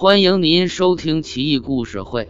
[0.00, 2.26] 欢迎您收听《奇异故事会·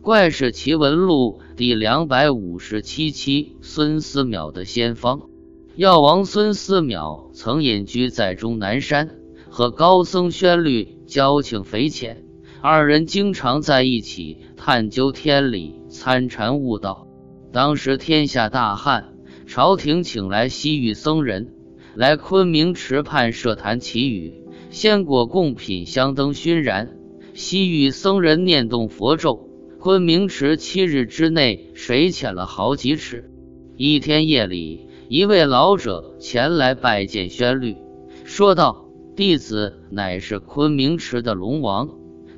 [0.00, 3.58] 怪事奇闻录》第两百五十七期。
[3.60, 5.28] 孙思邈的仙方。
[5.76, 9.18] 药王孙思邈曾隐居在终南山，
[9.50, 12.24] 和高僧宣律交情匪浅，
[12.62, 17.06] 二人经常在一起探究天理、参禅悟道。
[17.52, 19.12] 当时天下大旱，
[19.46, 21.52] 朝廷请来西域僧人
[21.94, 26.96] 来昆明池畔设坛祈雨，鲜果贡品、香灯熏燃。
[27.40, 29.48] 西域僧人念动佛咒，
[29.78, 33.30] 昆明池七日之内水浅了好几尺。
[33.78, 37.78] 一天夜里，一位老者前来拜见宣律，
[38.24, 38.84] 说道
[39.16, 41.88] ：“弟子乃是昆明池的龙王，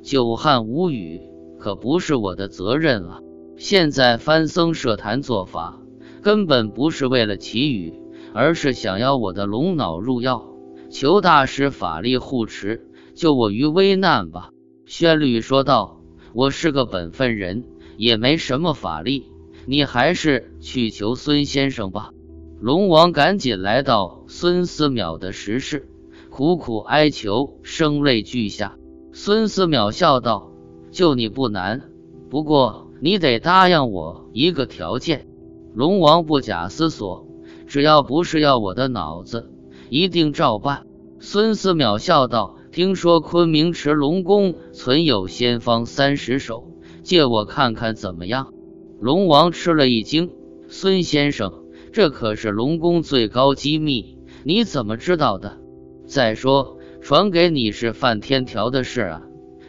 [0.01, 1.19] 久旱无雨，
[1.59, 3.19] 可不是我的责任啊。
[3.57, 5.81] 现在翻僧设坛做法，
[6.21, 7.93] 根本不是为了祈雨，
[8.33, 10.47] 而是想要我的龙脑入药，
[10.89, 14.51] 求大师法力护持，救我于危难吧。”
[14.85, 16.01] 宣律说道
[16.35, 17.63] ：“我是个本分人，
[17.95, 19.31] 也没什么法力，
[19.65, 22.11] 你还是去求孙先生吧。”
[22.59, 25.87] 龙王赶紧来到孙思邈的石室，
[26.29, 28.77] 苦苦哀求，声泪俱下。
[29.13, 30.51] 孙思邈笑道
[30.91, 31.89] ：“救你不难，
[32.29, 35.27] 不过你得答应我一个条件。”
[35.73, 37.25] 龙王不假思索
[37.67, 39.49] ：“只要不是要我的脑子，
[39.89, 40.85] 一定照办。”
[41.19, 42.57] 孙思邈笑道。
[42.73, 46.71] 听说昆明池龙宫存有仙方三十首，
[47.03, 48.51] 借我看看怎么样？
[48.99, 50.31] 龙王吃了一惊
[50.69, 51.53] ：“孙先生，
[51.91, 55.59] 这可是龙宫最高机密，你怎么知道的？
[56.07, 59.21] 再说传给你是犯天条的事啊，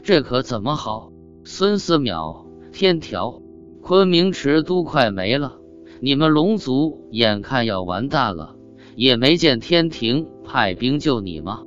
[0.02, 1.12] 这可怎么好？”
[1.44, 3.42] 孙思邈：“天条，
[3.82, 5.58] 昆明池都快没了，
[6.00, 8.56] 你们龙族眼看要完蛋了，
[8.96, 11.64] 也没见天庭派兵救你吗？”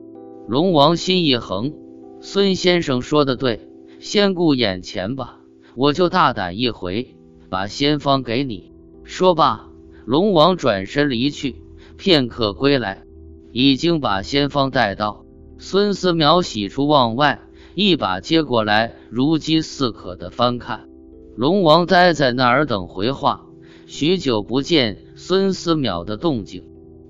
[0.48, 1.74] 龙王心一横，
[2.22, 3.68] 孙先生说的对，
[4.00, 5.42] 先顾眼前吧，
[5.76, 7.18] 我就大胆一回，
[7.50, 8.72] 把仙方给你。
[9.04, 9.68] 说罢，
[10.06, 11.58] 龙王转身离去。
[11.98, 13.04] 片刻归来，
[13.52, 15.26] 已经把仙方带到。
[15.58, 17.42] 孙思邈喜出望外，
[17.76, 20.88] 一把接过来，如饥似渴的翻看。
[21.36, 23.48] 龙王呆在那儿等回话，
[23.86, 26.64] 许久不见孙思邈的动静，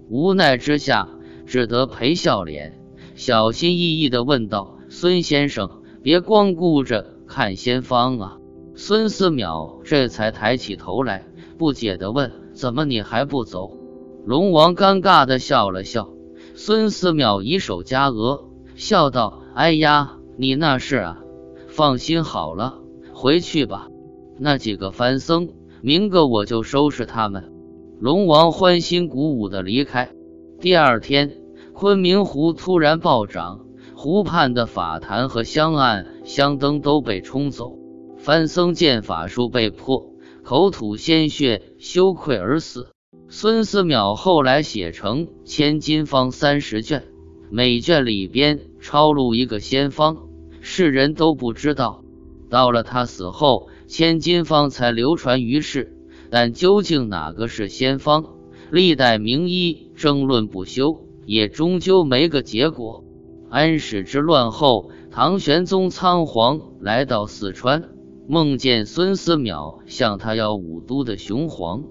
[0.10, 1.08] 无奈之下，
[1.46, 2.80] 只得陪笑脸。
[3.18, 8.38] 小心翼翼地问道：“孙先生，别光顾着看仙方啊！”
[8.78, 11.26] 孙思邈这才抬起头来，
[11.58, 13.72] 不解地问：“怎么你还不走？”
[14.24, 16.10] 龙王尴尬地笑了笑。
[16.54, 18.46] 孙思邈以手夹额，
[18.76, 21.18] 笑道：“哎呀，你那是啊，
[21.70, 22.76] 放心好了，
[23.14, 23.88] 回去吧。
[24.38, 25.50] 那几个凡僧，
[25.82, 27.52] 明个我就收拾他们。”
[28.00, 30.12] 龙王欢欣鼓舞地离开。
[30.60, 31.47] 第二天。
[31.80, 37.78] 昆明湖突然暴涨，湖畔的法坛和香案、香灯都被冲走。
[38.18, 40.10] 番僧见法术被破，
[40.44, 42.88] 口吐鲜血，羞愧而死。
[43.30, 47.04] 孙思邈后来写成《千金方》三十卷，
[47.52, 50.18] 每卷里边抄录一个仙方，
[50.62, 52.04] 世人都不知道。
[52.50, 55.96] 到了他死后，《千金方》才流传于世。
[56.32, 58.26] 但究竟哪个是仙方，
[58.72, 61.04] 历代名医争论不休。
[61.28, 63.04] 也终究没个结果。
[63.50, 67.90] 安史之乱后，唐玄宗仓皇来到四川，
[68.28, 71.84] 梦见孙思邈向他要武都的雄黄。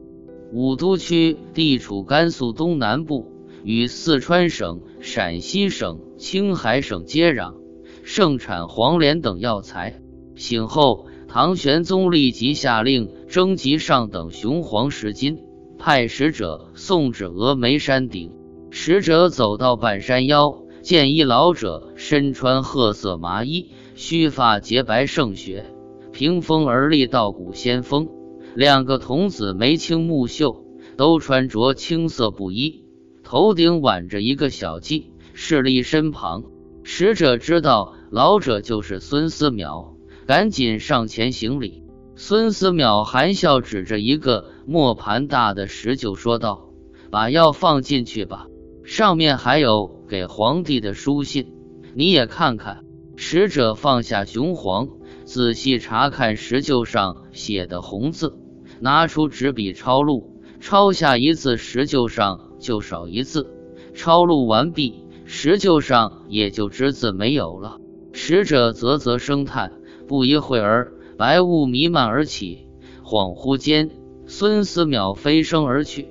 [0.53, 3.27] 武都区地处甘肃东南部，
[3.63, 7.57] 与四川省、陕西省、青海省接壤，
[8.03, 10.01] 盛产黄连等药材。
[10.35, 15.41] 醒后，唐玄宗立即下令征集上等雄黄十斤，
[15.79, 18.33] 派使者送至峨眉山顶。
[18.71, 25.67] 使者走到半山腰，见一老者身穿褐色麻衣，须发洁白胜雪，
[26.13, 28.09] 屏风而立，道骨仙风。
[28.55, 30.65] 两个童子眉清目秀，
[30.97, 32.85] 都穿着青色布衣，
[33.23, 36.45] 头顶挽着一个小髻，侍立身旁。
[36.83, 39.97] 使者知道老者就是孙思邈，
[40.27, 41.83] 赶紧上前行礼。
[42.15, 46.71] 孙思邈含笑指着一个磨盘大的石臼，说道
[47.11, 48.47] ：“把药放进去吧。”
[48.87, 51.53] 上面还有给皇帝的书信，
[51.97, 52.85] 你也看看。
[53.17, 54.89] 使者放下雄黄，
[55.25, 58.39] 仔细查看石臼上写的红字，
[58.79, 63.53] 拿出纸笔抄录，抄下一字，石臼上就少一字。
[63.93, 67.79] 抄录完毕，石臼上也就只字没有了。
[68.13, 69.73] 使者啧啧声叹，
[70.07, 72.69] 不一会儿，白雾弥漫而起，
[73.03, 73.91] 恍惚间，
[74.27, 76.09] 孙思邈飞升而去。